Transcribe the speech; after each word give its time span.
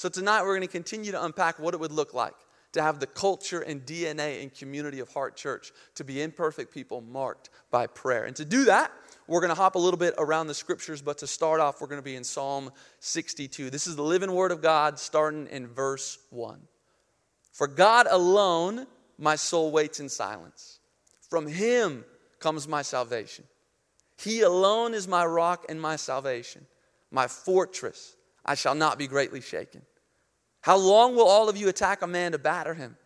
So 0.00 0.08
tonight 0.08 0.44
we're 0.44 0.56
going 0.56 0.66
to 0.66 0.72
continue 0.72 1.12
to 1.12 1.22
unpack 1.22 1.58
what 1.58 1.74
it 1.74 1.80
would 1.80 1.92
look 1.92 2.14
like 2.14 2.32
to 2.72 2.80
have 2.80 3.00
the 3.00 3.06
culture 3.06 3.60
and 3.60 3.84
DNA 3.84 4.40
and 4.40 4.54
community 4.54 5.00
of 5.00 5.12
Heart 5.12 5.36
Church 5.36 5.72
to 5.96 6.04
be 6.04 6.22
imperfect 6.22 6.72
people 6.72 7.02
marked 7.02 7.50
by 7.70 7.86
prayer. 7.86 8.24
And 8.24 8.34
to 8.36 8.46
do 8.46 8.64
that, 8.64 8.90
we're 9.26 9.42
going 9.42 9.50
to 9.50 9.54
hop 9.54 9.74
a 9.74 9.78
little 9.78 9.98
bit 9.98 10.14
around 10.16 10.46
the 10.46 10.54
scriptures, 10.54 11.02
but 11.02 11.18
to 11.18 11.26
start 11.26 11.60
off, 11.60 11.82
we're 11.82 11.86
going 11.86 11.98
to 11.98 12.02
be 12.02 12.16
in 12.16 12.24
Psalm 12.24 12.70
62. 13.00 13.68
This 13.68 13.86
is 13.86 13.94
the 13.94 14.02
living 14.02 14.32
word 14.32 14.52
of 14.52 14.62
God 14.62 14.98
starting 14.98 15.46
in 15.48 15.66
verse 15.66 16.16
1. 16.30 16.58
For 17.52 17.66
God 17.66 18.06
alone, 18.10 18.86
my 19.18 19.36
soul 19.36 19.70
waits 19.70 20.00
in 20.00 20.08
silence. 20.08 20.78
From 21.28 21.46
him 21.46 22.06
comes 22.38 22.66
my 22.66 22.80
salvation. 22.80 23.44
He 24.16 24.40
alone 24.40 24.94
is 24.94 25.06
my 25.06 25.26
rock 25.26 25.66
and 25.68 25.78
my 25.78 25.96
salvation, 25.96 26.64
my 27.10 27.28
fortress. 27.28 28.16
I 28.44 28.54
shall 28.54 28.74
not 28.74 28.98
be 28.98 29.06
greatly 29.06 29.40
shaken. 29.40 29.82
How 30.62 30.76
long 30.76 31.14
will 31.14 31.28
all 31.28 31.48
of 31.48 31.56
you 31.56 31.68
attack 31.68 32.02
a 32.02 32.06
man 32.06 32.32
to 32.32 32.38
batter 32.38 32.74
him? 32.74 32.96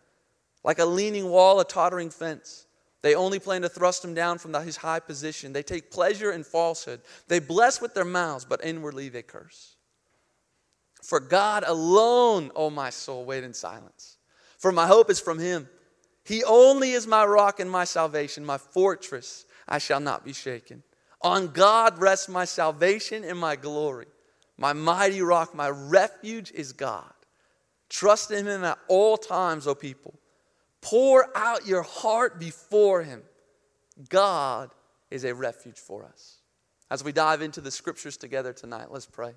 Like 0.63 0.79
a 0.79 0.85
leaning 0.85 1.29
wall, 1.29 1.59
a 1.59 1.65
tottering 1.65 2.09
fence. 2.09 2.67
They 3.01 3.15
only 3.15 3.39
plan 3.39 3.61
to 3.61 3.69
thrust 3.69 4.03
him 4.03 4.13
down 4.13 4.39
from 4.39 4.53
his 4.53 4.77
high 4.77 4.99
position. 4.99 5.53
They 5.53 5.61
take 5.63 5.91
pleasure 5.91 6.31
in 6.31 6.43
falsehood. 6.43 7.01
They 7.27 7.39
bless 7.39 7.79
with 7.79 7.93
their 7.93 8.05
mouths, 8.05 8.45
but 8.45 8.65
inwardly 8.65 9.09
they 9.09 9.21
curse. 9.21 9.75
For 11.03 11.19
God 11.19 11.63
alone, 11.67 12.49
O 12.55 12.65
oh 12.65 12.69
my 12.71 12.89
soul, 12.89 13.23
wait 13.25 13.43
in 13.43 13.53
silence. 13.53 14.17
For 14.57 14.71
my 14.71 14.87
hope 14.87 15.11
is 15.11 15.19
from 15.19 15.37
him. 15.37 15.69
He 16.23 16.43
only 16.43 16.93
is 16.93 17.05
my 17.05 17.23
rock 17.23 17.59
and 17.59 17.69
my 17.69 17.83
salvation, 17.83 18.43
my 18.43 18.57
fortress. 18.57 19.45
I 19.67 19.77
shall 19.77 19.99
not 19.99 20.25
be 20.25 20.33
shaken. 20.33 20.81
On 21.21 21.47
God 21.47 22.01
rests 22.01 22.27
my 22.27 22.45
salvation 22.45 23.23
and 23.23 23.37
my 23.37 23.55
glory. 23.55 24.07
My 24.57 24.73
mighty 24.73 25.21
rock, 25.21 25.53
my 25.53 25.69
refuge 25.69 26.51
is 26.51 26.71
God. 26.71 27.11
Trust 27.89 28.31
in 28.31 28.47
Him 28.47 28.63
at 28.63 28.77
all 28.87 29.17
times, 29.17 29.67
O 29.67 29.75
people. 29.75 30.13
Pour 30.81 31.27
out 31.35 31.67
your 31.67 31.83
heart 31.83 32.39
before 32.39 33.03
Him. 33.03 33.23
God 34.09 34.71
is 35.11 35.23
a 35.23 35.33
refuge 35.33 35.77
for 35.77 36.05
us. 36.05 36.39
As 36.89 37.03
we 37.03 37.11
dive 37.11 37.41
into 37.41 37.61
the 37.61 37.71
scriptures 37.71 38.17
together 38.17 38.53
tonight, 38.53 38.91
let's 38.91 39.05
pray. 39.05 39.33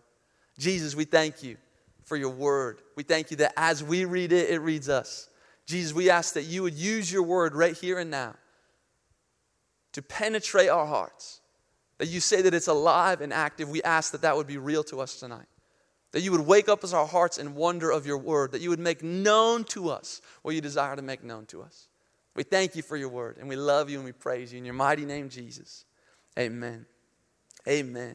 Jesus, 0.58 0.94
we 0.94 1.04
thank 1.04 1.42
you 1.42 1.56
for 2.04 2.16
your 2.16 2.30
word. 2.30 2.82
We 2.96 3.02
thank 3.02 3.30
you 3.30 3.36
that 3.38 3.52
as 3.56 3.82
we 3.82 4.04
read 4.04 4.32
it, 4.32 4.50
it 4.50 4.58
reads 4.58 4.88
us. 4.88 5.28
Jesus, 5.66 5.92
we 5.92 6.10
ask 6.10 6.34
that 6.34 6.44
you 6.44 6.62
would 6.62 6.74
use 6.74 7.12
your 7.12 7.22
word 7.22 7.54
right 7.54 7.76
here 7.76 7.98
and 7.98 8.10
now 8.10 8.34
to 9.92 10.02
penetrate 10.02 10.68
our 10.68 10.86
hearts. 10.86 11.40
That 11.98 12.08
you 12.08 12.20
say 12.20 12.42
that 12.42 12.54
it's 12.54 12.68
alive 12.68 13.20
and 13.20 13.32
active. 13.32 13.68
We 13.68 13.82
ask 13.82 14.12
that 14.12 14.22
that 14.22 14.36
would 14.36 14.46
be 14.46 14.56
real 14.56 14.84
to 14.84 15.00
us 15.00 15.18
tonight. 15.18 15.46
That 16.12 16.22
you 16.22 16.32
would 16.32 16.40
wake 16.40 16.68
up 16.68 16.84
as 16.84 16.94
our 16.94 17.06
hearts 17.06 17.38
in 17.38 17.54
wonder 17.54 17.90
of 17.90 18.06
your 18.06 18.18
word, 18.18 18.52
that 18.52 18.60
you 18.60 18.70
would 18.70 18.78
make 18.78 19.02
known 19.02 19.64
to 19.64 19.90
us 19.90 20.22
what 20.42 20.54
you 20.54 20.60
desire 20.60 20.96
to 20.96 21.02
make 21.02 21.22
known 21.22 21.44
to 21.46 21.62
us. 21.62 21.88
We 22.34 22.44
thank 22.44 22.76
you 22.76 22.82
for 22.82 22.96
your 22.96 23.08
word, 23.08 23.36
and 23.38 23.48
we 23.48 23.56
love 23.56 23.90
you 23.90 23.96
and 23.96 24.04
we 24.04 24.12
praise 24.12 24.52
you. 24.52 24.58
In 24.58 24.64
your 24.64 24.74
mighty 24.74 25.04
name, 25.04 25.28
Jesus. 25.28 25.84
Amen. 26.38 26.86
Amen. 27.66 28.14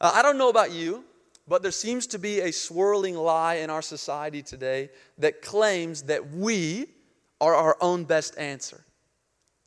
Uh, 0.00 0.12
I 0.14 0.22
don't 0.22 0.38
know 0.38 0.48
about 0.48 0.70
you, 0.70 1.04
but 1.48 1.62
there 1.62 1.72
seems 1.72 2.06
to 2.08 2.18
be 2.18 2.40
a 2.40 2.52
swirling 2.52 3.16
lie 3.16 3.56
in 3.56 3.70
our 3.70 3.82
society 3.82 4.42
today 4.42 4.90
that 5.18 5.42
claims 5.42 6.02
that 6.02 6.30
we 6.30 6.86
are 7.40 7.54
our 7.54 7.76
own 7.80 8.04
best 8.04 8.38
answer, 8.38 8.84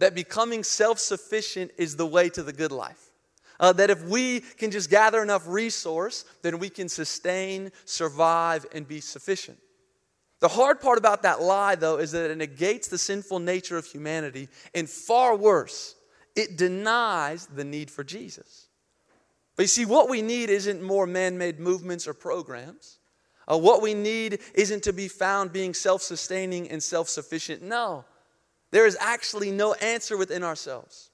that 0.02 0.14
becoming 0.14 0.64
self 0.64 1.00
sufficient 1.00 1.72
is 1.78 1.96
the 1.96 2.06
way 2.06 2.30
to 2.30 2.44
the 2.44 2.54
good 2.54 2.72
life 2.72 3.12
uh, 3.62 3.72
that 3.74 3.92
if 3.92 4.04
we 4.04 4.40
can 4.40 4.72
just 4.72 4.90
gather 4.90 5.22
enough 5.22 5.44
resource, 5.48 6.26
then 6.42 6.58
we 6.58 6.68
can 6.68 6.90
sustain, 6.90 7.72
survive, 7.86 8.66
and 8.74 8.88
be 8.88 9.00
sufficient. 9.00 9.60
The 10.40 10.48
hard 10.48 10.82
part 10.82 10.98
about 10.98 11.22
that 11.22 11.42
lie, 11.42 11.76
though, 11.76 12.00
is 12.00 12.12
that 12.14 12.32
it 12.32 12.38
negates 12.40 12.88
the 12.88 12.98
sinful 12.98 13.40
nature 13.40 13.78
of 13.78 13.86
humanity, 13.86 14.50
and 14.74 14.90
far 14.90 15.36
worse, 15.36 15.96
it 16.36 16.58
denies 16.58 17.46
the 17.46 17.64
need 17.64 17.92
for 17.92 18.04
Jesus. 18.04 18.68
But 19.56 19.64
you 19.64 19.68
see, 19.68 19.86
what 19.86 20.10
we 20.10 20.24
need 20.24 20.50
isn't 20.50 20.82
more 20.82 21.06
man 21.06 21.38
made 21.38 21.60
movements 21.60 22.08
or 22.08 22.16
programs. 22.16 22.98
Uh, 23.48 23.60
what 23.60 23.84
we 23.84 23.94
need 23.94 24.40
isn't 24.56 24.82
to 24.84 24.94
be 24.94 25.08
found 25.08 25.54
being 25.54 25.76
self 25.76 26.02
sustaining 26.02 26.72
and 26.72 26.82
self 26.82 27.10
sufficient. 27.10 27.62
No, 27.62 28.06
there 28.72 28.86
is 28.86 28.98
actually 29.00 29.52
no 29.52 29.74
answer 29.76 30.18
within 30.18 30.44
ourselves. 30.44 31.10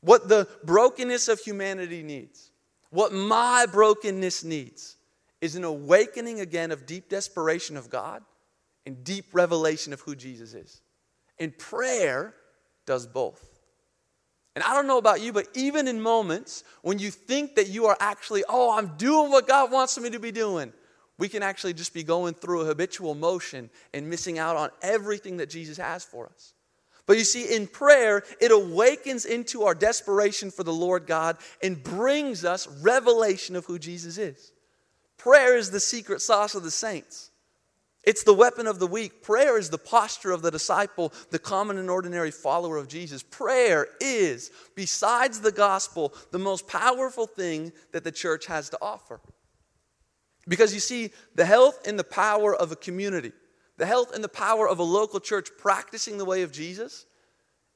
What 0.00 0.28
the 0.28 0.48
brokenness 0.64 1.28
of 1.28 1.40
humanity 1.40 2.02
needs, 2.02 2.50
what 2.90 3.12
my 3.12 3.66
brokenness 3.70 4.44
needs, 4.44 4.96
is 5.40 5.54
an 5.54 5.64
awakening 5.64 6.40
again 6.40 6.70
of 6.72 6.86
deep 6.86 7.08
desperation 7.08 7.76
of 7.76 7.90
God 7.90 8.22
and 8.86 9.04
deep 9.04 9.26
revelation 9.32 9.92
of 9.92 10.00
who 10.00 10.16
Jesus 10.16 10.54
is. 10.54 10.80
And 11.38 11.56
prayer 11.56 12.34
does 12.86 13.06
both. 13.06 13.44
And 14.56 14.64
I 14.64 14.74
don't 14.74 14.88
know 14.88 14.98
about 14.98 15.20
you, 15.20 15.32
but 15.32 15.46
even 15.54 15.86
in 15.86 16.00
moments 16.00 16.64
when 16.82 16.98
you 16.98 17.10
think 17.10 17.54
that 17.56 17.68
you 17.68 17.86
are 17.86 17.96
actually, 18.00 18.42
oh, 18.48 18.76
I'm 18.76 18.96
doing 18.96 19.30
what 19.30 19.46
God 19.46 19.70
wants 19.70 19.98
me 20.00 20.10
to 20.10 20.18
be 20.18 20.32
doing, 20.32 20.72
we 21.18 21.28
can 21.28 21.42
actually 21.42 21.74
just 21.74 21.94
be 21.94 22.02
going 22.02 22.34
through 22.34 22.62
a 22.62 22.64
habitual 22.64 23.14
motion 23.14 23.70
and 23.92 24.08
missing 24.08 24.38
out 24.38 24.56
on 24.56 24.70
everything 24.82 25.36
that 25.36 25.50
Jesus 25.50 25.76
has 25.76 26.04
for 26.04 26.26
us. 26.26 26.54
But 27.08 27.16
you 27.16 27.24
see, 27.24 27.56
in 27.56 27.66
prayer, 27.66 28.22
it 28.38 28.52
awakens 28.52 29.24
into 29.24 29.62
our 29.62 29.74
desperation 29.74 30.50
for 30.50 30.62
the 30.62 30.74
Lord 30.74 31.06
God 31.06 31.38
and 31.62 31.82
brings 31.82 32.44
us 32.44 32.68
revelation 32.82 33.56
of 33.56 33.64
who 33.64 33.78
Jesus 33.78 34.18
is. 34.18 34.52
Prayer 35.16 35.56
is 35.56 35.70
the 35.70 35.80
secret 35.80 36.20
sauce 36.20 36.54
of 36.54 36.64
the 36.64 36.70
saints. 36.70 37.30
It's 38.04 38.24
the 38.24 38.34
weapon 38.34 38.66
of 38.66 38.78
the 38.78 38.86
weak. 38.86 39.22
Prayer 39.22 39.58
is 39.58 39.70
the 39.70 39.78
posture 39.78 40.32
of 40.32 40.42
the 40.42 40.50
disciple, 40.50 41.14
the 41.30 41.38
common 41.38 41.78
and 41.78 41.88
ordinary 41.88 42.30
follower 42.30 42.76
of 42.76 42.88
Jesus. 42.88 43.22
Prayer 43.22 43.88
is, 44.02 44.50
besides 44.74 45.40
the 45.40 45.50
gospel, 45.50 46.12
the 46.30 46.38
most 46.38 46.68
powerful 46.68 47.26
thing 47.26 47.72
that 47.92 48.04
the 48.04 48.12
church 48.12 48.44
has 48.46 48.68
to 48.68 48.78
offer. 48.82 49.18
Because 50.46 50.74
you 50.74 50.80
see, 50.80 51.10
the 51.34 51.46
health 51.46 51.88
and 51.88 51.98
the 51.98 52.04
power 52.04 52.54
of 52.54 52.70
a 52.70 52.76
community 52.76 53.32
the 53.78 53.86
health 53.86 54.14
and 54.14 54.22
the 54.22 54.28
power 54.28 54.68
of 54.68 54.80
a 54.80 54.84
local 54.84 55.20
church 55.20 55.48
practicing 55.56 56.18
the 56.18 56.24
way 56.24 56.42
of 56.42 56.52
Jesus, 56.52 57.06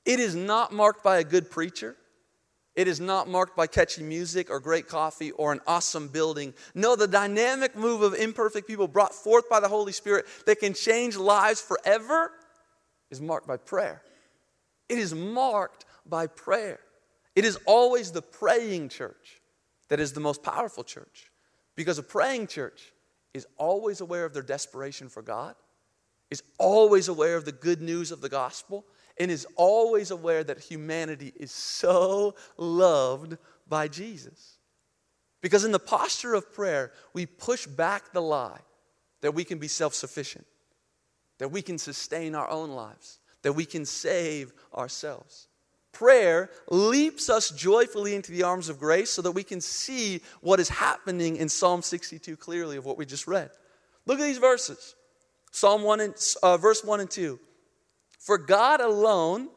it 0.05 0.19
is 0.21 0.35
not 0.35 0.73
marked 0.73 1.03
by 1.03 1.19
a 1.19 1.25
good 1.25 1.51
preacher. 1.51 1.97
It 2.75 2.89
is 2.89 3.01
not 3.01 3.29
marked 3.29 3.57
by 3.57 3.67
catchy 3.67 4.03
music 4.03 4.51
or 4.51 4.59
great 4.59 4.89
coffee 4.89 5.31
or 5.31 5.53
an 5.53 5.61
awesome 5.67 6.09
building. 6.09 6.55
No, 6.75 6.97
the 6.97 7.07
dynamic 7.07 7.77
move 7.77 8.03
of 8.03 8.15
imperfect 8.15 8.67
people 8.67 8.89
brought 8.89 9.15
forth 9.15 9.49
by 9.49 9.61
the 9.61 9.69
Holy 9.69 9.93
Spirit 9.93 10.27
that 10.47 10.59
can 10.59 10.75
change 10.75 11.17
lives 11.17 11.61
forever 11.61 12.33
is 13.11 13.21
marked 13.21 13.47
by 13.47 13.59
prayer. 13.59 14.03
It 14.89 14.99
is 14.99 15.15
marked 15.15 15.84
by 16.07 16.27
prayer. 16.27 16.81
It 17.37 17.45
is 17.45 17.59
always 17.67 18.11
the 18.11 18.23
praying 18.23 18.89
church 18.89 19.41
that 19.89 20.01
is 20.01 20.15
the 20.15 20.21
most 20.21 20.43
powerful 20.43 20.83
church 20.83 21.31
because 21.77 21.99
a 21.99 22.03
praying 22.03 22.49
church 22.49 22.93
is 23.34 23.47
always 23.57 24.01
aware 24.01 24.25
of 24.25 24.34
their 24.34 24.43
desperation 24.43 25.09
for 25.09 25.23
God 25.23 25.55
is 26.32 26.43
always 26.56 27.09
aware 27.09 27.37
of 27.37 27.44
the 27.44 27.53
good 27.53 27.82
news 27.82 28.10
of 28.10 28.22
the 28.22 28.28
gospel 28.31 28.87
and 29.19 29.31
is 29.31 29.47
always 29.54 30.10
aware 30.10 30.43
that 30.43 30.59
humanity 30.59 31.31
is 31.37 31.53
so 31.53 32.34
loved 32.56 33.37
by 33.69 33.87
Jesus. 33.87 34.56
Because 35.42 35.66
in 35.66 35.72
the 35.72 35.78
posture 35.78 36.32
of 36.32 36.50
prayer, 36.54 36.91
we 37.12 37.26
push 37.26 37.66
back 37.66 38.15
the 38.15 38.22
lie 38.22 38.60
that 39.21 39.34
we 39.34 39.44
can 39.44 39.59
be 39.59 39.69
self 39.69 39.94
sufficient, 39.94 40.47
that 41.38 41.50
we 41.50 41.60
can 41.60 41.76
sustain 41.76 42.34
our 42.34 42.48
own 42.48 42.71
lives, 42.71 43.19
that 43.42 43.53
we 43.53 43.66
can 43.66 43.84
save 43.84 44.54
ourselves. 44.75 45.48
Prayer 45.92 46.48
leaps 46.71 47.28
us 47.28 47.50
joyfully 47.50 48.15
into 48.15 48.32
the 48.32 48.44
arms 48.44 48.71
of 48.71 48.78
grace 48.78 49.10
so 49.10 49.21
that 49.21 49.32
we 49.32 49.42
can 49.42 49.60
see 49.60 50.22
what 50.41 50.60
is 50.60 50.71
happening 50.71 51.37
in 51.37 51.50
Psalm 51.50 51.82
62 51.82 52.38
clearly 52.38 52.78
of 52.78 52.87
what 52.87 52.97
we 52.97 53.04
just 53.04 53.26
read. 53.26 53.50
Look 54.06 54.19
at 54.19 54.25
these 54.25 54.38
verses. 54.38 54.95
Psalm 55.53 55.83
1 55.83 56.01
and, 56.01 56.34
uh, 56.43 56.57
verse 56.57 56.83
1 56.83 57.01
and 57.01 57.10
2. 57.10 57.39
For 58.19 58.39
God 58.39 58.81
alone 58.81 59.49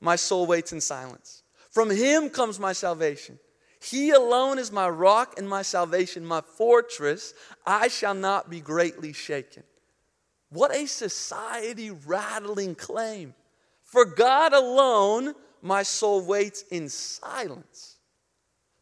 my 0.00 0.16
soul 0.16 0.46
waits 0.46 0.72
in 0.72 0.80
silence. 0.80 1.42
From 1.70 1.90
him 1.90 2.28
comes 2.28 2.60
my 2.60 2.72
salvation. 2.72 3.38
He 3.80 4.10
alone 4.10 4.58
is 4.58 4.72
my 4.72 4.88
rock 4.88 5.34
and 5.38 5.48
my 5.48 5.62
salvation, 5.62 6.24
my 6.24 6.40
fortress. 6.40 7.34
I 7.66 7.88
shall 7.88 8.14
not 8.14 8.50
be 8.50 8.60
greatly 8.60 9.12
shaken. 9.12 9.62
What 10.48 10.74
a 10.74 10.86
society 10.86 11.90
rattling 11.90 12.74
claim. 12.74 13.34
For 13.82 14.04
God 14.04 14.52
alone 14.52 15.34
my 15.62 15.82
soul 15.82 16.24
waits 16.24 16.62
in 16.70 16.88
silence. 16.88 17.96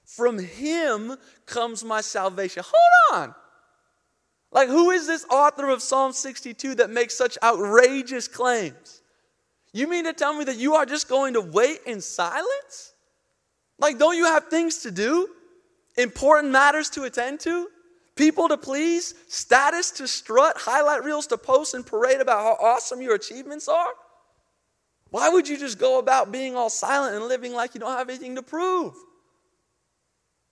From 0.04 0.38
him 0.38 1.16
comes 1.46 1.82
my 1.82 2.00
salvation. 2.00 2.62
Hold 2.64 3.20
on. 3.20 3.34
Like, 4.52 4.68
who 4.68 4.90
is 4.90 5.06
this 5.06 5.24
author 5.30 5.70
of 5.70 5.80
Psalm 5.80 6.12
62 6.12 6.76
that 6.76 6.90
makes 6.90 7.16
such 7.16 7.38
outrageous 7.42 8.28
claims? 8.28 9.00
You 9.72 9.88
mean 9.88 10.04
to 10.04 10.12
tell 10.12 10.34
me 10.34 10.44
that 10.44 10.58
you 10.58 10.74
are 10.74 10.84
just 10.84 11.08
going 11.08 11.34
to 11.34 11.40
wait 11.40 11.78
in 11.86 12.02
silence? 12.02 12.92
Like, 13.78 13.98
don't 13.98 14.16
you 14.16 14.26
have 14.26 14.48
things 14.48 14.78
to 14.82 14.90
do? 14.90 15.28
Important 15.96 16.52
matters 16.52 16.90
to 16.90 17.04
attend 17.04 17.40
to? 17.40 17.68
People 18.14 18.48
to 18.48 18.58
please, 18.58 19.14
status 19.28 19.90
to 19.92 20.06
strut, 20.06 20.56
highlight 20.58 21.02
reels 21.02 21.26
to 21.28 21.38
post 21.38 21.72
and 21.72 21.84
parade 21.84 22.20
about 22.20 22.42
how 22.42 22.56
awesome 22.60 23.00
your 23.00 23.14
achievements 23.14 23.68
are? 23.68 23.92
Why 25.08 25.30
would 25.30 25.48
you 25.48 25.58
just 25.58 25.78
go 25.78 25.98
about 25.98 26.30
being 26.30 26.56
all 26.56 26.68
silent 26.68 27.16
and 27.16 27.24
living 27.24 27.54
like 27.54 27.74
you 27.74 27.80
don't 27.80 27.96
have 27.96 28.10
anything 28.10 28.34
to 28.34 28.42
prove? 28.42 28.94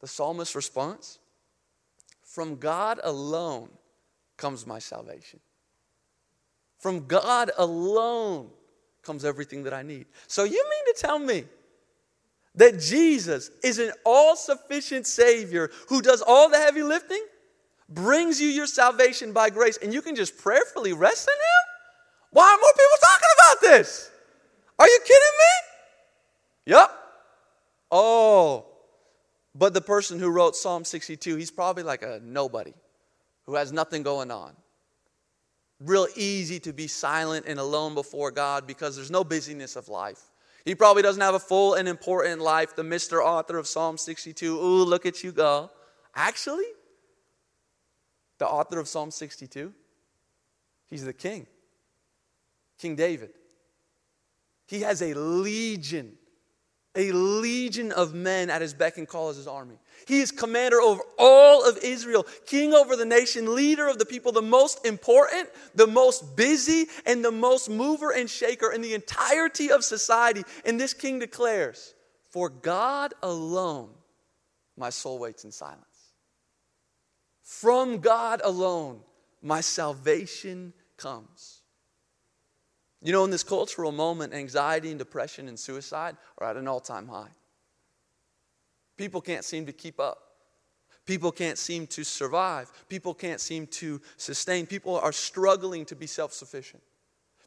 The 0.00 0.06
psalmist's 0.06 0.54
response 0.54 1.18
From 2.24 2.56
God 2.56 2.98
alone 3.04 3.68
comes 4.40 4.66
my 4.66 4.80
salvation. 4.80 5.38
From 6.78 7.06
God 7.06 7.52
alone 7.56 8.50
comes 9.02 9.24
everything 9.24 9.62
that 9.64 9.74
I 9.74 9.82
need. 9.82 10.06
So 10.26 10.44
you 10.44 10.50
mean 10.52 10.94
to 10.94 11.00
tell 11.00 11.18
me 11.18 11.44
that 12.56 12.80
Jesus 12.80 13.50
is 13.62 13.78
an 13.78 13.92
all 14.04 14.34
sufficient 14.34 15.06
Savior 15.06 15.70
who 15.88 16.02
does 16.02 16.22
all 16.22 16.48
the 16.48 16.56
heavy 16.56 16.82
lifting? 16.82 17.22
brings 17.90 18.40
you 18.40 18.48
your 18.48 18.66
salvation 18.66 19.32
by 19.32 19.50
grace, 19.50 19.78
and 19.82 19.92
you 19.92 20.00
can 20.00 20.14
just 20.14 20.38
prayerfully 20.38 20.92
rest 20.92 21.28
in 21.28 21.34
Him? 21.34 22.30
Why 22.30 22.44
are 22.44 22.56
more 22.56 22.72
people 22.72 22.98
talking 23.00 23.28
about 23.38 23.60
this? 23.76 24.10
Are 24.78 24.86
you 24.86 25.00
kidding 25.02 25.16
me? 25.16 26.72
Yep. 26.72 26.90
Oh, 27.90 28.66
but 29.54 29.74
the 29.74 29.80
person 29.80 30.20
who 30.20 30.30
wrote 30.30 30.54
Psalm 30.54 30.84
62, 30.84 31.36
he's 31.36 31.50
probably 31.50 31.82
like 31.82 32.02
a 32.02 32.20
nobody 32.22 32.72
who 33.50 33.56
has 33.56 33.72
nothing 33.72 34.04
going 34.04 34.30
on. 34.30 34.52
Real 35.80 36.06
easy 36.14 36.60
to 36.60 36.72
be 36.72 36.86
silent 36.86 37.46
and 37.48 37.58
alone 37.58 37.94
before 37.94 38.30
God 38.30 38.64
because 38.64 38.94
there's 38.94 39.10
no 39.10 39.24
busyness 39.24 39.74
of 39.74 39.88
life. 39.88 40.20
He 40.64 40.76
probably 40.76 41.02
doesn't 41.02 41.20
have 41.20 41.34
a 41.34 41.40
full 41.40 41.74
and 41.74 41.88
important 41.88 42.40
life, 42.40 42.76
the 42.76 42.84
Mr. 42.84 43.20
Author 43.24 43.58
of 43.58 43.66
Psalm 43.66 43.98
62. 43.98 44.56
Ooh, 44.56 44.84
look 44.84 45.04
at 45.04 45.24
you 45.24 45.32
go. 45.32 45.68
Actually, 46.14 46.66
the 48.38 48.46
author 48.46 48.78
of 48.78 48.86
Psalm 48.86 49.10
62, 49.10 49.74
he's 50.88 51.04
the 51.04 51.12
king, 51.12 51.48
King 52.78 52.94
David. 52.94 53.30
He 54.68 54.82
has 54.82 55.02
a 55.02 55.12
legion, 55.14 56.12
a 56.96 57.12
legion 57.12 57.92
of 57.92 58.14
men 58.14 58.50
at 58.50 58.60
his 58.60 58.74
beck 58.74 58.98
and 58.98 59.06
call 59.06 59.28
as 59.28 59.36
his 59.36 59.46
army. 59.46 59.76
He 60.06 60.20
is 60.20 60.32
commander 60.32 60.80
over 60.80 61.02
all 61.18 61.68
of 61.68 61.78
Israel, 61.78 62.26
king 62.46 62.74
over 62.74 62.96
the 62.96 63.04
nation, 63.04 63.54
leader 63.54 63.86
of 63.86 63.98
the 63.98 64.06
people, 64.06 64.32
the 64.32 64.42
most 64.42 64.84
important, 64.84 65.48
the 65.74 65.86
most 65.86 66.36
busy, 66.36 66.86
and 67.06 67.24
the 67.24 67.30
most 67.30 67.70
mover 67.70 68.10
and 68.12 68.28
shaker 68.28 68.72
in 68.72 68.80
the 68.80 68.94
entirety 68.94 69.70
of 69.70 69.84
society. 69.84 70.42
And 70.64 70.80
this 70.80 70.94
king 70.94 71.20
declares, 71.20 71.94
For 72.30 72.48
God 72.48 73.14
alone 73.22 73.90
my 74.76 74.90
soul 74.90 75.18
waits 75.18 75.44
in 75.44 75.52
silence. 75.52 75.84
From 77.42 77.98
God 77.98 78.40
alone, 78.42 79.00
my 79.42 79.60
salvation 79.60 80.72
comes. 80.96 81.59
You 83.02 83.12
know, 83.12 83.24
in 83.24 83.30
this 83.30 83.42
cultural 83.42 83.92
moment, 83.92 84.34
anxiety 84.34 84.90
and 84.90 84.98
depression 84.98 85.48
and 85.48 85.58
suicide 85.58 86.16
are 86.38 86.48
at 86.48 86.56
an 86.56 86.68
all 86.68 86.80
time 86.80 87.08
high. 87.08 87.30
People 88.96 89.22
can't 89.22 89.44
seem 89.44 89.66
to 89.66 89.72
keep 89.72 89.98
up. 89.98 90.18
People 91.06 91.32
can't 91.32 91.56
seem 91.56 91.86
to 91.88 92.04
survive. 92.04 92.70
People 92.88 93.14
can't 93.14 93.40
seem 93.40 93.66
to 93.68 94.00
sustain. 94.18 94.66
People 94.66 94.98
are 94.98 95.12
struggling 95.12 95.86
to 95.86 95.96
be 95.96 96.06
self 96.06 96.32
sufficient. 96.32 96.82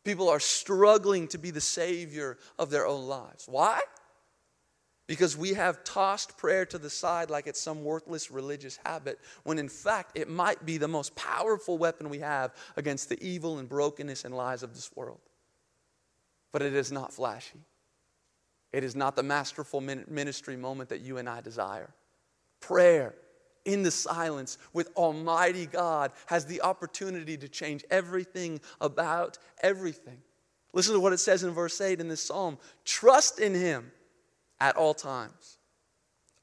People 0.03 0.27
are 0.27 0.39
struggling 0.39 1.27
to 1.29 1.37
be 1.37 1.51
the 1.51 1.61
savior 1.61 2.37
of 2.57 2.69
their 2.69 2.85
own 2.87 3.05
lives. 3.05 3.45
Why? 3.47 3.79
Because 5.05 5.37
we 5.37 5.53
have 5.53 5.83
tossed 5.83 6.37
prayer 6.37 6.65
to 6.65 6.77
the 6.77 6.89
side 6.89 7.29
like 7.29 7.45
it's 7.45 7.61
some 7.61 7.83
worthless 7.83 8.31
religious 8.31 8.79
habit, 8.83 9.19
when 9.43 9.59
in 9.59 9.69
fact 9.69 10.17
it 10.17 10.29
might 10.29 10.65
be 10.65 10.77
the 10.77 10.87
most 10.87 11.15
powerful 11.15 11.77
weapon 11.77 12.09
we 12.09 12.19
have 12.19 12.53
against 12.75 13.09
the 13.09 13.21
evil 13.23 13.59
and 13.59 13.69
brokenness 13.69 14.25
and 14.25 14.35
lies 14.35 14.63
of 14.63 14.73
this 14.73 14.89
world. 14.95 15.19
But 16.53 16.61
it 16.61 16.73
is 16.73 16.91
not 16.91 17.11
flashy. 17.11 17.59
It 18.71 18.85
is 18.85 18.95
not 18.95 19.17
the 19.17 19.23
masterful 19.23 19.81
ministry 19.81 20.55
moment 20.55 20.89
that 20.89 21.01
you 21.01 21.17
and 21.17 21.27
I 21.27 21.41
desire. 21.41 21.89
Prayer 22.61 23.13
in 23.65 23.83
the 23.83 23.91
silence 23.91 24.57
with 24.71 24.89
Almighty 24.95 25.65
God 25.65 26.11
has 26.27 26.45
the 26.45 26.61
opportunity 26.61 27.37
to 27.37 27.49
change 27.49 27.83
everything 27.91 28.61
about 28.79 29.37
everything. 29.61 30.17
Listen 30.73 30.93
to 30.93 30.99
what 30.99 31.13
it 31.13 31.19
says 31.19 31.43
in 31.43 31.51
verse 31.51 31.79
8 31.79 31.99
in 31.99 32.07
this 32.07 32.21
psalm 32.21 32.57
trust 32.85 33.39
in 33.39 33.53
Him 33.53 33.91
at 34.59 34.75
all 34.75 34.93
times. 34.93 35.57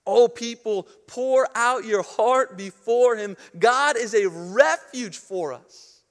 Oh, 0.06 0.28
people, 0.28 0.88
pour 1.06 1.48
out 1.54 1.84
your 1.84 2.02
heart 2.02 2.56
before 2.56 3.16
Him. 3.16 3.36
God 3.58 3.96
is 3.96 4.14
a 4.14 4.28
refuge 4.28 5.18
for 5.18 5.52
us. 5.52 6.02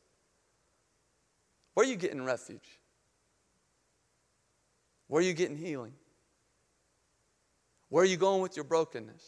Where 1.74 1.86
are 1.86 1.90
you 1.90 1.96
getting 1.96 2.24
refuge? 2.24 2.80
Where 5.10 5.20
are 5.20 5.26
you 5.26 5.34
getting 5.34 5.58
healing? 5.58 5.94
Where 7.90 8.04
are 8.04 8.08
you 8.08 8.16
going 8.16 8.42
with 8.42 8.56
your 8.56 8.64
brokenness? 8.64 9.24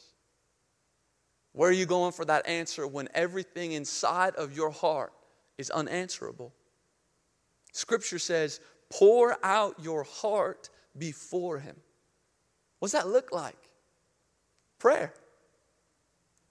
Where 1.53 1.69
are 1.69 1.73
you 1.73 1.87
going 1.87 2.13
for 2.13 2.23
that 2.25 2.47
answer 2.47 2.87
when 2.87 3.09
everything 3.13 3.73
inside 3.73 4.35
of 4.35 4.55
your 4.55 4.69
heart 4.69 5.11
is 5.57 5.69
unanswerable? 5.71 6.53
Scripture 7.73 8.19
says, 8.19 8.61
pour 8.89 9.37
out 9.43 9.75
your 9.81 10.03
heart 10.03 10.69
before 10.97 11.59
Him. 11.59 11.75
What 12.79 12.91
does 12.91 13.01
that 13.01 13.09
look 13.09 13.31
like? 13.31 13.57
Prayer. 14.77 15.13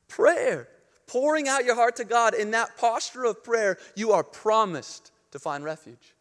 Prayer. 0.08 0.68
Pouring 1.06 1.46
out 1.46 1.64
your 1.64 1.76
heart 1.76 1.96
to 1.96 2.04
God 2.04 2.34
in 2.34 2.50
that 2.50 2.76
posture 2.76 3.24
of 3.24 3.44
prayer, 3.44 3.78
you 3.94 4.10
are 4.12 4.24
promised 4.24 5.12
to 5.30 5.38
find 5.38 5.62
refuge. 5.62 6.14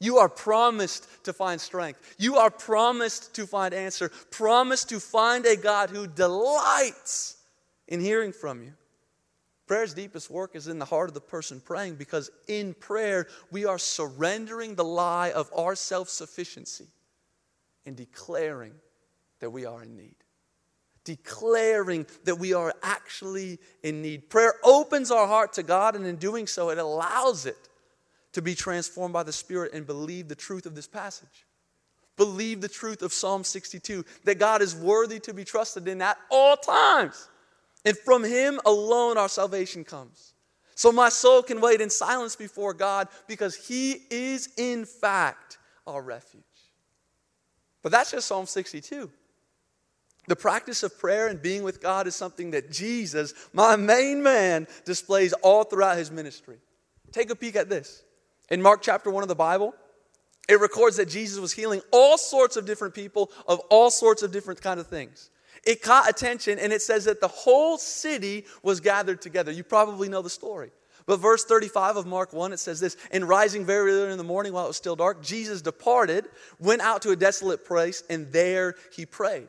You 0.00 0.16
are 0.16 0.30
promised 0.30 1.06
to 1.24 1.32
find 1.34 1.60
strength. 1.60 2.16
You 2.18 2.38
are 2.38 2.50
promised 2.50 3.34
to 3.34 3.46
find 3.46 3.74
answer. 3.74 4.10
Promised 4.30 4.88
to 4.88 4.98
find 4.98 5.44
a 5.44 5.56
God 5.56 5.90
who 5.90 6.06
delights 6.06 7.36
in 7.86 8.00
hearing 8.00 8.32
from 8.32 8.62
you. 8.62 8.72
Prayer's 9.66 9.94
deepest 9.94 10.30
work 10.30 10.56
is 10.56 10.66
in 10.66 10.78
the 10.78 10.84
heart 10.86 11.10
of 11.10 11.14
the 11.14 11.20
person 11.20 11.60
praying 11.60 11.94
because 11.94 12.30
in 12.48 12.74
prayer 12.74 13.28
we 13.52 13.66
are 13.66 13.78
surrendering 13.78 14.74
the 14.74 14.84
lie 14.84 15.30
of 15.30 15.50
our 15.56 15.76
self 15.76 16.08
sufficiency 16.08 16.88
and 17.84 17.94
declaring 17.94 18.72
that 19.40 19.50
we 19.50 19.66
are 19.66 19.82
in 19.82 19.96
need. 19.96 20.16
Declaring 21.04 22.06
that 22.24 22.36
we 22.36 22.52
are 22.52 22.74
actually 22.82 23.58
in 23.82 24.02
need. 24.02 24.28
Prayer 24.28 24.54
opens 24.64 25.10
our 25.10 25.26
heart 25.26 25.52
to 25.54 25.62
God, 25.62 25.94
and 25.94 26.04
in 26.04 26.16
doing 26.16 26.46
so, 26.46 26.70
it 26.70 26.78
allows 26.78 27.46
it 27.46 27.69
to 28.32 28.42
be 28.42 28.54
transformed 28.54 29.12
by 29.12 29.22
the 29.22 29.32
Spirit 29.32 29.72
and 29.72 29.86
believe 29.86 30.28
the 30.28 30.34
truth 30.34 30.66
of 30.66 30.74
this 30.74 30.86
passage. 30.86 31.46
Believe 32.16 32.60
the 32.60 32.68
truth 32.68 33.02
of 33.02 33.12
Psalm 33.12 33.44
62 33.44 34.04
that 34.24 34.38
God 34.38 34.62
is 34.62 34.74
worthy 34.74 35.18
to 35.20 35.34
be 35.34 35.44
trusted 35.44 35.88
in 35.88 36.02
at 36.02 36.18
all 36.30 36.56
times. 36.56 37.28
And 37.84 37.96
from 37.96 38.24
Him 38.24 38.60
alone 38.66 39.16
our 39.16 39.28
salvation 39.28 39.84
comes. 39.84 40.34
So 40.74 40.92
my 40.92 41.08
soul 41.08 41.42
can 41.42 41.60
wait 41.60 41.80
in 41.80 41.90
silence 41.90 42.36
before 42.36 42.74
God 42.74 43.08
because 43.26 43.54
He 43.54 44.02
is, 44.10 44.50
in 44.56 44.84
fact, 44.84 45.58
our 45.86 46.02
refuge. 46.02 46.42
But 47.82 47.92
that's 47.92 48.10
just 48.10 48.28
Psalm 48.28 48.46
62. 48.46 49.10
The 50.26 50.36
practice 50.36 50.82
of 50.82 50.98
prayer 50.98 51.28
and 51.28 51.40
being 51.40 51.62
with 51.62 51.80
God 51.80 52.06
is 52.06 52.14
something 52.14 52.50
that 52.52 52.70
Jesus, 52.70 53.34
my 53.52 53.76
main 53.76 54.22
man, 54.22 54.66
displays 54.84 55.32
all 55.32 55.64
throughout 55.64 55.96
his 55.96 56.10
ministry. 56.10 56.58
Take 57.12 57.30
a 57.30 57.34
peek 57.34 57.56
at 57.56 57.68
this. 57.68 58.02
In 58.50 58.60
Mark 58.60 58.82
chapter 58.82 59.10
1 59.10 59.22
of 59.22 59.28
the 59.28 59.34
Bible, 59.34 59.74
it 60.48 60.60
records 60.60 60.96
that 60.96 61.08
Jesus 61.08 61.38
was 61.38 61.52
healing 61.52 61.80
all 61.92 62.18
sorts 62.18 62.56
of 62.56 62.66
different 62.66 62.94
people 62.94 63.30
of 63.46 63.60
all 63.70 63.90
sorts 63.90 64.22
of 64.22 64.32
different 64.32 64.60
kind 64.60 64.80
of 64.80 64.88
things. 64.88 65.30
It 65.64 65.82
caught 65.82 66.08
attention 66.08 66.58
and 66.58 66.72
it 66.72 66.82
says 66.82 67.04
that 67.04 67.20
the 67.20 67.28
whole 67.28 67.78
city 67.78 68.44
was 68.62 68.80
gathered 68.80 69.20
together. 69.22 69.52
You 69.52 69.62
probably 69.62 70.08
know 70.08 70.22
the 70.22 70.30
story. 70.30 70.70
But 71.06 71.18
verse 71.18 71.44
35 71.44 71.96
of 71.96 72.06
Mark 72.06 72.32
1, 72.32 72.52
it 72.52 72.58
says 72.58 72.80
this 72.80 72.96
And 73.10 73.28
rising 73.28 73.64
very 73.64 73.92
early 73.92 74.12
in 74.12 74.18
the 74.18 74.24
morning 74.24 74.52
while 74.52 74.64
it 74.64 74.68
was 74.68 74.76
still 74.76 74.96
dark, 74.96 75.22
Jesus 75.22 75.62
departed, 75.62 76.26
went 76.58 76.82
out 76.82 77.02
to 77.02 77.10
a 77.10 77.16
desolate 77.16 77.66
place, 77.66 78.02
and 78.10 78.30
there 78.32 78.74
he 78.94 79.06
prayed. 79.06 79.48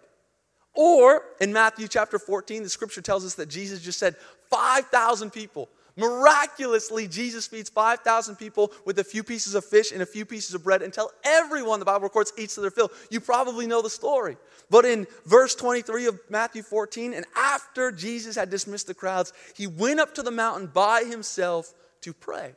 Or 0.74 1.24
in 1.40 1.52
Matthew 1.52 1.88
chapter 1.88 2.18
14, 2.18 2.64
the 2.64 2.70
scripture 2.70 3.02
tells 3.02 3.26
us 3.26 3.36
that 3.36 3.50
Jesus 3.50 3.82
just 3.82 4.00
said 4.00 4.16
5,000 4.50 5.32
people. 5.32 5.70
Miraculously, 5.98 7.08
Jesus 7.08 7.48
feeds 7.48 7.70
5,000 7.70 8.36
people 8.36 8.72
with 8.86 9.00
a 9.00 9.04
few 9.04 9.24
pieces 9.24 9.56
of 9.56 9.66
fish 9.66 9.92
and 9.92 10.02
a 10.02 10.06
few 10.06 10.26
pieces 10.26 10.56
of 10.56 10.64
bread 10.64 10.82
until 10.82 11.12
everyone, 11.24 11.80
the 11.80 11.86
Bible 11.86 12.04
records, 12.04 12.34
eats 12.38 12.56
to 12.56 12.62
their 12.62 12.72
fill. 12.72 12.92
You 13.10 13.20
probably 13.20 13.68
know 13.68 13.82
the 13.82 13.90
story. 13.90 14.38
But 14.70 14.86
in 14.86 15.06
verse 15.26 15.54
23 15.56 16.08
of 16.08 16.20
Matthew 16.30 16.64
14, 16.64 17.14
and 17.14 17.26
after 17.36 17.92
Jesus 17.92 18.36
had 18.36 18.50
dismissed 18.50 18.88
the 18.88 18.94
crowds, 18.94 19.34
he 19.56 19.68
went 19.68 20.00
up 20.00 20.16
to 20.16 20.24
the 20.24 20.32
mountain 20.32 20.68
by 20.68 21.04
himself 21.04 21.74
to 22.02 22.14
pray. 22.14 22.56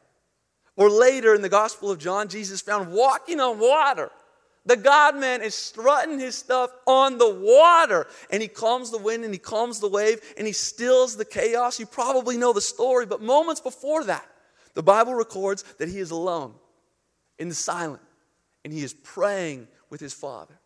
Or 0.77 0.91
later 0.91 1.35
in 1.35 1.43
the 1.43 1.49
Gospel 1.49 1.91
of 1.91 1.99
John, 1.99 2.29
Jesus 2.29 2.61
found 2.61 2.93
walking 2.93 3.41
on 3.41 3.59
water 3.59 4.11
The 4.67 4.77
God 4.77 5.17
man 5.17 5.43
is 5.43 5.55
strutting 5.55 6.19
his 6.19 6.37
stuff 6.37 6.71
on 6.87 7.19
the 7.19 7.29
water 7.29 8.07
and 8.31 8.41
he 8.41 8.49
calms 8.49 8.91
the 8.91 8.99
wind 8.99 9.25
and 9.25 9.33
he 9.35 9.39
calms 9.39 9.79
the 9.79 9.89
wave 9.89 10.21
and 10.39 10.47
he 10.47 10.55
stills 10.55 11.17
the 11.17 11.25
chaos. 11.25 11.79
You 11.79 11.87
probably 11.87 12.39
know 12.39 12.53
the 12.53 12.63
story, 12.63 13.05
but 13.05 13.21
moments 13.21 13.61
before 13.61 14.05
that, 14.05 14.27
the 14.73 14.83
Bible 14.83 15.15
records 15.15 15.63
that 15.79 15.89
he 15.89 15.99
is 15.99 16.11
alone 16.11 16.55
in 17.39 17.49
the 17.49 17.55
silent 17.55 18.03
and 18.65 18.73
he 18.73 18.83
is 18.83 18.95
praying 18.95 19.69
with 19.91 20.01
his 20.01 20.15
Father. 20.15 20.59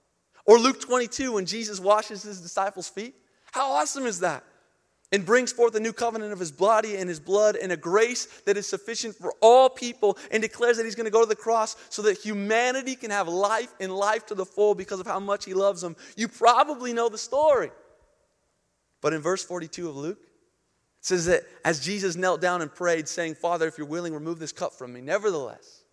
Or 0.47 0.59
Luke 0.59 0.81
22, 0.81 1.33
when 1.33 1.45
Jesus 1.45 1.81
washes 1.81 2.23
his 2.23 2.40
disciples' 2.40 2.88
feet. 2.88 3.14
How 3.52 3.73
awesome 3.73 4.07
is 4.07 4.21
that? 4.21 4.45
And 5.11 5.25
brings 5.25 5.53
forth 5.53 5.75
a 5.75 5.81
new 5.81 5.93
covenant 5.93 6.33
of 6.33 6.38
his 6.38 6.53
body 6.53 6.97
and 6.97 7.09
his 7.09 7.21
blood 7.21 7.57
and 7.57 7.73
a 7.73 7.77
grace 7.77 8.27
that 8.45 8.57
is 8.57 8.67
sufficient 8.67 9.15
for 9.15 9.33
all 9.41 9.71
people 9.71 10.19
and 10.31 10.43
declares 10.43 10.77
that 10.77 10.85
he's 10.85 10.95
going 10.95 11.07
to 11.07 11.11
go 11.11 11.23
to 11.23 11.29
the 11.29 11.37
cross 11.37 11.77
so 11.88 12.03
that 12.03 12.19
humanity 12.19 12.95
can 12.95 13.11
have 13.11 13.29
life 13.29 13.73
and 13.81 13.95
life 13.95 14.27
to 14.27 14.35
the 14.35 14.45
full 14.45 14.75
because 14.75 15.00
of 15.00 15.07
how 15.07 15.19
much 15.19 15.45
he 15.45 15.55
loves 15.55 15.81
them. 15.81 15.97
You 16.17 16.29
probably 16.29 16.93
know 16.93 17.09
the 17.09 17.19
story. 17.19 17.71
But 19.00 19.15
in 19.15 19.21
verse 19.21 19.45
42 19.45 19.88
of 19.88 19.97
Luke, 19.97 20.19
it 20.21 21.05
says 21.05 21.27
that 21.27 21.45
as 21.65 21.81
Jesus 21.81 22.17
knelt 22.17 22.41
down 22.41 22.61
and 22.61 22.75
prayed, 22.75 23.09
saying, 23.09 23.37
Father, 23.37 23.67
if 23.67 23.79
you're 23.79 23.87
willing, 23.87 24.12
remove 24.12 24.38
this 24.38 24.53
cup 24.53 24.75
from 24.75 24.93
me. 24.93 25.00
Nevertheless, 25.00 25.85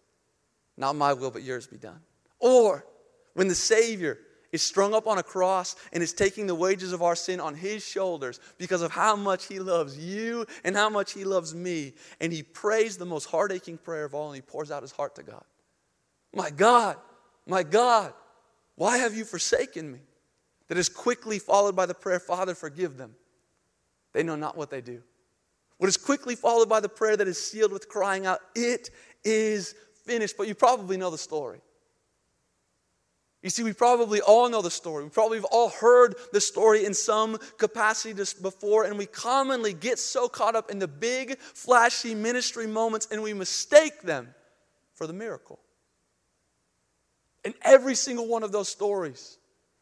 not 0.75 0.95
my 0.95 1.13
will, 1.13 1.31
but 1.31 1.43
yours 1.43 1.67
be 1.67 1.77
done. 1.77 2.01
Or 2.39 2.85
when 3.33 3.47
the 3.47 3.55
Savior 3.55 4.17
is 4.55 4.63
strung 4.63 4.93
up 4.93 5.05
on 5.05 5.17
a 5.17 5.23
cross 5.23 5.75
and 5.93 6.01
is 6.01 6.13
taking 6.13 6.47
the 6.47 6.55
wages 6.55 6.93
of 6.93 7.01
our 7.01 7.15
sin 7.15 7.39
on 7.39 7.53
his 7.53 7.85
shoulders 7.85 8.39
because 8.57 8.81
of 8.81 8.91
how 8.91 9.15
much 9.15 9.45
he 9.45 9.59
loves 9.59 9.97
you 9.97 10.45
and 10.63 10.75
how 10.75 10.89
much 10.89 11.13
he 11.13 11.23
loves 11.23 11.53
me. 11.53 11.93
And 12.19 12.33
he 12.33 12.41
prays 12.41 12.97
the 12.97 13.05
most 13.05 13.25
heart 13.25 13.51
aching 13.51 13.77
prayer 13.77 14.05
of 14.05 14.15
all 14.15 14.27
and 14.27 14.35
he 14.35 14.41
pours 14.41 14.71
out 14.71 14.81
his 14.81 14.91
heart 14.91 15.15
to 15.15 15.23
God. 15.23 15.43
My 16.33 16.49
God, 16.49 16.97
my 17.45 17.63
God, 17.63 18.13
why 18.75 18.97
have 18.97 19.13
you 19.13 19.23
forsaken 19.25 19.91
me? 19.91 19.99
That 20.67 20.77
is 20.77 20.89
quickly 20.89 21.37
followed 21.37 21.75
by 21.75 21.85
the 21.85 21.93
prayer, 21.93 22.19
Father, 22.19 22.55
forgive 22.55 22.97
them. 22.97 23.15
They 24.13 24.23
know 24.23 24.35
not 24.35 24.57
what 24.57 24.71
they 24.71 24.81
do. 24.81 25.03
What 25.77 25.87
is 25.87 25.97
quickly 25.97 26.35
followed 26.35 26.69
by 26.69 26.79
the 26.79 26.89
prayer 26.89 27.15
that 27.17 27.27
is 27.27 27.39
sealed 27.39 27.71
with 27.71 27.87
crying 27.87 28.25
out, 28.25 28.39
It 28.55 28.89
is 29.23 29.75
finished. 30.05 30.37
But 30.37 30.47
you 30.47 30.55
probably 30.55 30.97
know 30.97 31.11
the 31.11 31.17
story. 31.17 31.59
You 33.45 33.51
see, 33.51 33.61
we 33.61 33.73
probably 33.73 34.21
all 34.21 34.49
know 34.49 34.63
the 34.63 34.71
story. 34.71 35.03
We 35.03 35.11
probably 35.11 35.37
have 35.37 35.45
all 35.45 35.69
heard 35.69 36.15
the 36.33 36.41
story 36.41 36.83
in 36.83 36.95
some 36.95 37.37
capacity 37.59 38.19
before, 38.41 38.85
and 38.85 38.97
we 38.97 39.05
commonly 39.05 39.71
get 39.71 39.99
so 39.99 40.27
caught 40.27 40.55
up 40.55 40.71
in 40.71 40.79
the 40.79 40.87
big, 40.87 41.37
flashy 41.37 42.15
ministry 42.15 42.65
moments 42.65 43.07
and 43.11 43.21
we 43.21 43.35
mistake 43.35 44.01
them 44.01 44.33
for 44.95 45.05
the 45.05 45.13
miracle. 45.13 45.59
In 47.43 47.53
every 47.61 47.93
single 47.93 48.27
one 48.27 48.41
of 48.41 48.51
those 48.51 48.67
stories, 48.67 49.37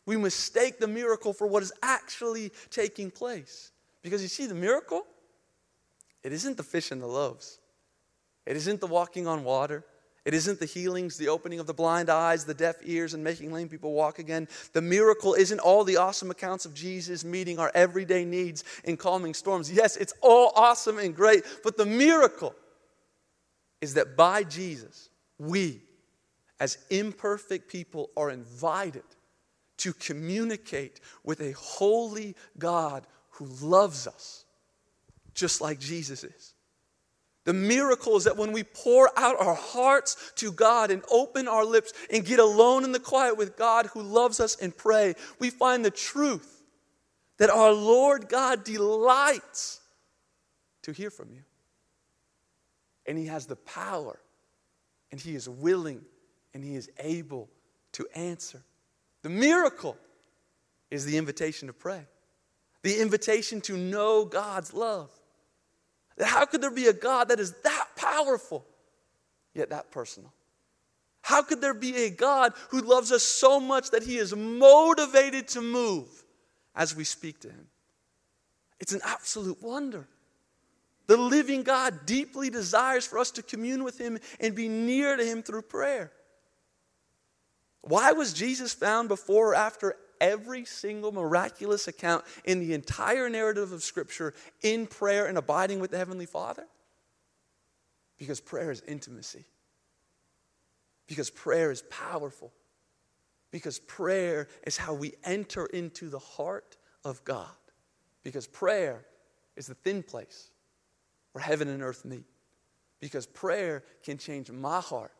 we 0.05 0.17
mistake 0.17 0.81
the 0.81 0.87
miracle 0.87 1.31
for 1.31 1.47
what 1.47 1.63
is 1.63 1.71
actually 1.81 2.51
taking 2.69 3.09
place. 3.09 3.71
Because 4.01 4.21
you 4.21 4.27
see, 4.27 4.45
the 4.45 4.53
miracle, 4.53 5.03
it 6.21 6.33
isn't 6.33 6.57
the 6.57 6.63
fish 6.63 6.91
and 6.91 7.01
the 7.01 7.07
loaves, 7.07 7.59
it 8.45 8.57
isn't 8.57 8.81
the 8.81 8.87
walking 8.87 9.25
on 9.25 9.45
water. 9.45 9.85
It 10.25 10.33
isn't 10.33 10.59
the 10.59 10.65
healings, 10.65 11.17
the 11.17 11.27
opening 11.27 11.59
of 11.59 11.67
the 11.67 11.73
blind 11.73 12.09
eyes, 12.09 12.45
the 12.45 12.53
deaf 12.53 12.77
ears, 12.83 13.13
and 13.13 13.23
making 13.23 13.51
lame 13.51 13.67
people 13.67 13.91
walk 13.91 14.19
again. 14.19 14.47
The 14.71 14.81
miracle 14.81 15.33
isn't 15.33 15.59
all 15.59 15.83
the 15.83 15.97
awesome 15.97 16.31
accounts 16.31 16.65
of 16.65 16.73
Jesus 16.73 17.25
meeting 17.25 17.59
our 17.59 17.71
everyday 17.75 18.23
needs 18.23 18.63
in 18.85 18.95
calming 18.95 19.33
storms. 19.33 19.71
Yes, 19.71 19.97
it's 19.97 20.13
all 20.21 20.53
awesome 20.55 20.97
and 20.97 21.13
great, 21.13 21.43
but 21.61 21.75
the 21.75 21.85
miracle 21.85 22.55
is 23.81 23.95
that 23.95 24.15
by 24.15 24.43
Jesus, 24.43 25.09
we, 25.37 25.81
as 26.57 26.77
imperfect 26.89 27.69
people, 27.69 28.09
are 28.15 28.29
invited 28.29 29.03
to 29.77 29.91
communicate 29.91 31.01
with 31.25 31.41
a 31.41 31.51
holy 31.51 32.37
God 32.57 33.05
who 33.31 33.45
loves 33.61 34.07
us 34.07 34.45
just 35.33 35.59
like 35.59 35.79
Jesus 35.79 36.23
is. 36.23 36.52
The 37.45 37.53
miracle 37.53 38.15
is 38.15 38.23
that 38.23 38.37
when 38.37 38.53
we 38.53 38.63
pour 38.63 39.09
out 39.17 39.39
our 39.39 39.55
hearts 39.55 40.31
to 40.35 40.51
God 40.51 40.91
and 40.91 41.03
open 41.11 41.47
our 41.47 41.65
lips 41.65 41.91
and 42.11 42.25
get 42.25 42.39
alone 42.39 42.85
in 42.85 42.93
the 42.93 42.99
quiet 42.99 43.37
with 43.37 43.57
God 43.57 43.87
who 43.87 44.01
loves 44.01 44.39
us 44.39 44.55
and 44.55 44.75
pray, 44.75 45.15
we 45.39 45.49
find 45.49 45.83
the 45.83 45.91
truth 45.91 46.61
that 47.37 47.49
our 47.49 47.73
Lord 47.73 48.29
God 48.29 48.63
delights 48.63 49.81
to 50.83 50.93
hear 50.93 51.09
from 51.09 51.31
you. 51.31 51.41
And 53.05 53.17
He 53.17 53.25
has 53.25 53.45
the 53.45 53.57
power, 53.57 54.19
and 55.11 55.19
He 55.19 55.35
is 55.35 55.49
willing, 55.49 56.01
and 56.53 56.63
He 56.63 56.75
is 56.75 56.89
able 56.99 57.49
to 57.93 58.07
answer. 58.15 58.61
The 59.21 59.29
miracle 59.29 59.97
is 60.89 61.05
the 61.05 61.17
invitation 61.17 61.67
to 61.67 61.73
pray, 61.73 62.05
the 62.83 63.01
invitation 63.01 63.59
to 63.61 63.75
know 63.75 64.23
God's 64.23 64.73
love. 64.73 65.09
How 66.21 66.45
could 66.45 66.61
there 66.61 66.71
be 66.71 66.87
a 66.87 66.93
God 66.93 67.29
that 67.29 67.39
is 67.39 67.53
that 67.63 67.87
powerful, 67.95 68.65
yet 69.53 69.69
that 69.71 69.91
personal? 69.91 70.31
How 71.21 71.41
could 71.41 71.61
there 71.61 71.73
be 71.73 72.03
a 72.03 72.09
God 72.09 72.53
who 72.69 72.81
loves 72.81 73.11
us 73.11 73.23
so 73.23 73.59
much 73.59 73.91
that 73.91 74.03
he 74.03 74.17
is 74.17 74.35
motivated 74.35 75.47
to 75.49 75.61
move 75.61 76.07
as 76.75 76.95
we 76.95 77.03
speak 77.05 77.39
to 77.41 77.49
him? 77.49 77.67
It's 78.79 78.93
an 78.93 79.01
absolute 79.05 79.61
wonder. 79.61 80.07
The 81.07 81.17
living 81.17 81.63
God 81.63 82.05
deeply 82.05 82.49
desires 82.49 83.05
for 83.05 83.19
us 83.19 83.31
to 83.31 83.43
commune 83.43 83.83
with 83.83 83.97
him 83.97 84.19
and 84.39 84.53
be 84.53 84.67
near 84.67 85.15
to 85.15 85.23
him 85.23 85.43
through 85.43 85.63
prayer. 85.63 86.11
Why 87.81 88.13
was 88.13 88.33
Jesus 88.33 88.73
found 88.73 89.09
before 89.09 89.51
or 89.51 89.55
after 89.55 89.95
every 90.23 90.63
single 90.63 91.11
miraculous 91.11 91.87
account 91.87 92.23
in 92.45 92.59
the 92.59 92.73
entire 92.73 93.29
narrative 93.29 93.73
of 93.73 93.83
Scripture 93.83 94.33
in 94.61 94.87
prayer 94.87 95.25
and 95.25 95.37
abiding 95.37 95.79
with 95.79 95.91
the 95.91 95.97
Heavenly 95.97 96.25
Father? 96.25 96.65
Because 98.17 98.39
prayer 98.39 98.71
is 98.71 98.81
intimacy. 98.87 99.43
Because 101.07 101.29
prayer 101.29 101.71
is 101.71 101.83
powerful. 101.89 102.53
Because 103.51 103.79
prayer 103.79 104.47
is 104.65 104.77
how 104.77 104.93
we 104.93 105.13
enter 105.25 105.65
into 105.65 106.09
the 106.09 106.19
heart 106.19 106.77
of 107.03 107.23
God. 107.25 107.49
Because 108.23 108.47
prayer 108.47 109.05
is 109.57 109.67
the 109.67 109.75
thin 109.75 110.01
place 110.01 110.49
where 111.33 111.43
heaven 111.43 111.67
and 111.67 111.83
earth 111.83 112.05
meet. 112.05 112.25
Because 113.01 113.25
prayer 113.25 113.83
can 114.03 114.17
change 114.17 114.49
my 114.49 114.79
heart. 114.79 115.11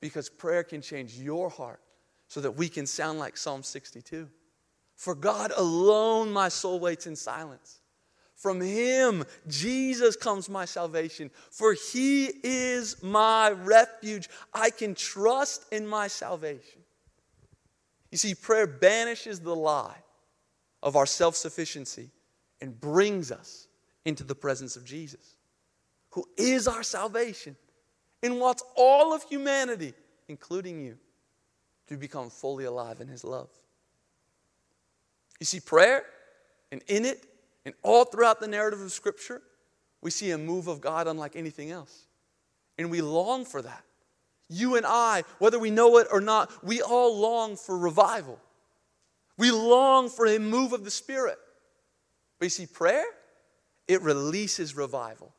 Because 0.00 0.28
prayer 0.28 0.62
can 0.62 0.82
change 0.82 1.14
your 1.14 1.48
heart 1.48 1.80
so 2.28 2.40
that 2.40 2.52
we 2.52 2.68
can 2.68 2.86
sound 2.86 3.18
like 3.18 3.36
Psalm 3.36 3.62
62. 3.62 4.28
For 4.96 5.14
God 5.14 5.52
alone 5.56 6.32
my 6.32 6.48
soul 6.48 6.80
waits 6.80 7.06
in 7.06 7.16
silence. 7.16 7.80
From 8.36 8.60
him, 8.60 9.24
Jesus, 9.48 10.16
comes 10.16 10.48
my 10.48 10.64
salvation. 10.64 11.30
For 11.50 11.72
he 11.72 12.26
is 12.42 13.02
my 13.02 13.50
refuge. 13.50 14.28
I 14.52 14.70
can 14.70 14.94
trust 14.94 15.66
in 15.72 15.86
my 15.86 16.08
salvation. 16.08 16.82
You 18.10 18.18
see, 18.18 18.34
prayer 18.34 18.66
banishes 18.66 19.40
the 19.40 19.54
lie 19.54 19.96
of 20.82 20.94
our 20.94 21.06
self 21.06 21.36
sufficiency 21.36 22.10
and 22.60 22.78
brings 22.78 23.32
us 23.32 23.66
into 24.04 24.24
the 24.24 24.34
presence 24.34 24.76
of 24.76 24.84
Jesus, 24.84 25.36
who 26.10 26.24
is 26.36 26.68
our 26.68 26.82
salvation 26.82 27.56
and 28.22 28.38
wants 28.38 28.62
all 28.76 29.14
of 29.14 29.22
humanity, 29.24 29.94
including 30.28 30.80
you, 30.80 30.96
to 31.88 31.96
become 31.96 32.30
fully 32.30 32.64
alive 32.64 33.00
in 33.00 33.08
his 33.08 33.24
love. 33.24 33.48
You 35.40 35.46
see, 35.46 35.60
prayer, 35.60 36.04
and 36.72 36.82
in 36.86 37.04
it, 37.04 37.24
and 37.64 37.74
all 37.82 38.04
throughout 38.04 38.40
the 38.40 38.48
narrative 38.48 38.80
of 38.80 38.92
Scripture, 38.92 39.42
we 40.00 40.10
see 40.10 40.30
a 40.30 40.38
move 40.38 40.68
of 40.68 40.80
God 40.80 41.06
unlike 41.06 41.34
anything 41.36 41.70
else. 41.70 42.04
And 42.78 42.90
we 42.90 43.00
long 43.00 43.44
for 43.44 43.62
that. 43.62 43.84
You 44.48 44.76
and 44.76 44.84
I, 44.86 45.24
whether 45.38 45.58
we 45.58 45.70
know 45.70 45.98
it 45.98 46.06
or 46.12 46.20
not, 46.20 46.50
we 46.62 46.82
all 46.82 47.18
long 47.18 47.56
for 47.56 47.78
revival. 47.78 48.38
We 49.38 49.50
long 49.50 50.08
for 50.08 50.26
a 50.26 50.38
move 50.38 50.72
of 50.72 50.84
the 50.84 50.90
Spirit. 50.90 51.38
But 52.38 52.46
you 52.46 52.50
see, 52.50 52.66
prayer, 52.66 53.04
it 53.88 54.02
releases 54.02 54.76
revival. 54.76 55.32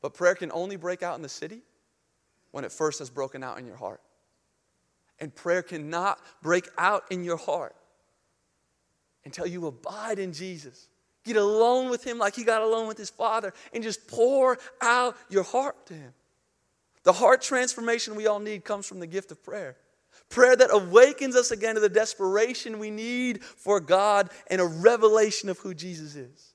But 0.00 0.14
prayer 0.14 0.34
can 0.34 0.50
only 0.52 0.76
break 0.76 1.02
out 1.02 1.16
in 1.16 1.22
the 1.22 1.28
city 1.28 1.60
when 2.50 2.64
it 2.64 2.72
first 2.72 2.98
has 2.98 3.10
broken 3.10 3.42
out 3.42 3.58
in 3.58 3.66
your 3.66 3.76
heart. 3.76 4.00
And 5.22 5.32
prayer 5.32 5.62
cannot 5.62 6.18
break 6.42 6.68
out 6.76 7.04
in 7.08 7.22
your 7.22 7.36
heart 7.36 7.76
until 9.24 9.46
you 9.46 9.68
abide 9.68 10.18
in 10.18 10.32
Jesus. 10.32 10.88
Get 11.24 11.36
alone 11.36 11.90
with 11.90 12.02
Him 12.02 12.18
like 12.18 12.34
He 12.34 12.42
got 12.42 12.60
alone 12.60 12.88
with 12.88 12.98
His 12.98 13.08
Father 13.08 13.54
and 13.72 13.84
just 13.84 14.08
pour 14.08 14.58
out 14.80 15.16
your 15.30 15.44
heart 15.44 15.86
to 15.86 15.94
Him. 15.94 16.12
The 17.04 17.12
heart 17.12 17.40
transformation 17.40 18.16
we 18.16 18.26
all 18.26 18.40
need 18.40 18.64
comes 18.64 18.84
from 18.84 18.98
the 18.98 19.06
gift 19.06 19.30
of 19.30 19.44
prayer. 19.44 19.76
Prayer 20.28 20.56
that 20.56 20.70
awakens 20.72 21.36
us 21.36 21.52
again 21.52 21.76
to 21.76 21.80
the 21.80 21.88
desperation 21.88 22.80
we 22.80 22.90
need 22.90 23.44
for 23.44 23.78
God 23.78 24.28
and 24.48 24.60
a 24.60 24.66
revelation 24.66 25.48
of 25.48 25.58
who 25.60 25.72
Jesus 25.72 26.16
is. 26.16 26.52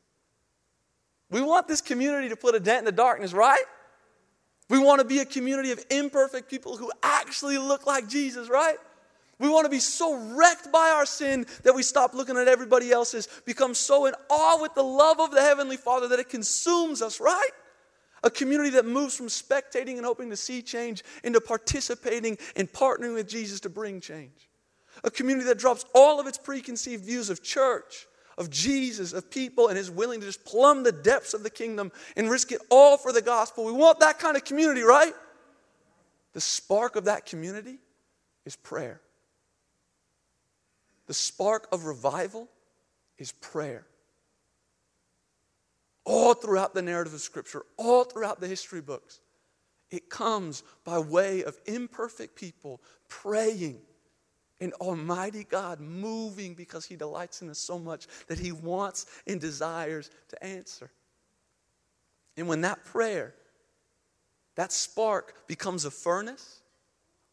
We 1.31 1.41
want 1.41 1.69
this 1.69 1.79
community 1.79 2.27
to 2.27 2.35
put 2.35 2.53
a 2.53 2.59
dent 2.59 2.79
in 2.79 2.85
the 2.85 2.91
darkness, 2.91 3.31
right? 3.31 3.63
We 4.69 4.79
want 4.79 4.99
to 4.99 5.05
be 5.05 5.19
a 5.19 5.25
community 5.25 5.71
of 5.71 5.83
imperfect 5.89 6.49
people 6.49 6.75
who 6.75 6.91
actually 7.01 7.57
look 7.57 7.85
like 7.85 8.07
Jesus, 8.07 8.49
right? 8.49 8.77
We 9.39 9.49
want 9.49 9.65
to 9.65 9.69
be 9.69 9.79
so 9.79 10.35
wrecked 10.35 10.71
by 10.71 10.89
our 10.89 11.05
sin 11.05 11.45
that 11.63 11.75
we 11.75 11.83
stop 11.83 12.13
looking 12.13 12.37
at 12.37 12.47
everybody 12.47 12.91
else's, 12.91 13.27
become 13.45 13.73
so 13.73 14.07
in 14.07 14.13
awe 14.29 14.61
with 14.61 14.73
the 14.73 14.83
love 14.83 15.19
of 15.19 15.31
the 15.31 15.41
Heavenly 15.41 15.77
Father 15.77 16.07
that 16.09 16.19
it 16.19 16.29
consumes 16.29 17.01
us, 17.01 17.19
right? 17.19 17.51
A 18.23 18.31
community 18.31 18.71
that 18.71 18.85
moves 18.85 19.15
from 19.15 19.27
spectating 19.27 19.97
and 19.97 20.05
hoping 20.05 20.31
to 20.31 20.35
see 20.35 20.63
change 20.63 21.03
into 21.23 21.39
participating 21.39 22.37
and 22.55 22.71
partnering 22.71 23.13
with 23.13 23.29
Jesus 23.29 23.59
to 23.61 23.69
bring 23.69 24.01
change. 24.01 24.49
A 25.03 25.11
community 25.11 25.47
that 25.47 25.59
drops 25.59 25.85
all 25.93 26.19
of 26.19 26.25
its 26.25 26.39
preconceived 26.39 27.05
views 27.05 27.29
of 27.29 27.43
church, 27.43 28.07
of 28.37 28.49
Jesus, 28.49 29.13
of 29.13 29.31
people, 29.31 29.67
and 29.67 29.77
is 29.77 29.89
willing 29.89 30.19
to 30.19 30.25
just 30.25 30.45
plumb 30.45 30.83
the 30.83 30.91
depths 30.91 31.33
of 31.33 31.43
the 31.43 31.49
kingdom 31.49 31.91
and 32.15 32.29
risk 32.29 32.51
it 32.51 32.61
all 32.69 32.97
for 32.97 33.11
the 33.11 33.21
gospel. 33.21 33.65
We 33.65 33.71
want 33.71 33.99
that 34.01 34.19
kind 34.19 34.37
of 34.37 34.45
community, 34.45 34.81
right? 34.81 35.13
The 36.33 36.41
spark 36.41 36.95
of 36.95 37.05
that 37.05 37.25
community 37.25 37.79
is 38.45 38.55
prayer. 38.55 39.01
The 41.07 41.13
spark 41.13 41.67
of 41.71 41.85
revival 41.85 42.47
is 43.17 43.31
prayer. 43.31 43.85
All 46.05 46.33
throughout 46.33 46.73
the 46.73 46.81
narrative 46.81 47.13
of 47.13 47.21
Scripture, 47.21 47.63
all 47.77 48.03
throughout 48.03 48.39
the 48.39 48.47
history 48.47 48.81
books, 48.81 49.19
it 49.89 50.09
comes 50.09 50.63
by 50.83 50.99
way 50.99 51.43
of 51.43 51.57
imperfect 51.65 52.35
people 52.35 52.81
praying 53.09 53.79
and 54.59 54.73
Almighty 54.73 55.43
God 55.43 55.79
moving 55.79 56.53
because 56.53 56.85
He 56.85 56.95
delights 56.95 57.41
in 57.41 57.49
us 57.49 57.59
so 57.59 57.77
much 57.77 58.07
that 58.27 58.39
He 58.39 58.51
wants 58.51 59.05
and 59.25 59.39
desires 59.39 60.09
to 60.29 60.43
answer. 60.43 60.89
And 62.35 62.47
when 62.47 62.61
that 62.61 62.85
prayer, 62.85 63.33
that 64.55 64.71
spark 64.71 65.47
becomes 65.47 65.85
a 65.85 65.91
furnace, 65.91 66.61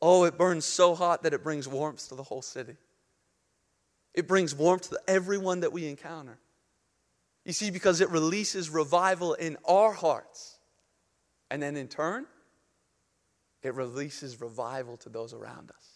oh, 0.00 0.24
it 0.24 0.36
burns 0.36 0.64
so 0.64 0.94
hot 0.94 1.22
that 1.22 1.32
it 1.32 1.42
brings 1.42 1.66
warmth 1.66 2.08
to 2.08 2.14
the 2.14 2.22
whole 2.22 2.42
city. 2.42 2.76
It 4.12 4.28
brings 4.28 4.54
warmth 4.54 4.90
to 4.90 5.00
everyone 5.08 5.60
that 5.60 5.72
we 5.72 5.88
encounter. 5.88 6.38
You 7.44 7.52
see, 7.52 7.70
because 7.70 8.00
it 8.00 8.10
releases 8.10 8.70
revival 8.70 9.34
in 9.34 9.56
our 9.66 9.92
hearts. 9.92 10.58
And 11.50 11.62
then 11.62 11.76
in 11.76 11.88
turn, 11.88 12.26
it 13.62 13.74
releases 13.74 14.40
revival 14.40 14.96
to 14.98 15.08
those 15.08 15.34
around 15.34 15.70
us. 15.70 15.93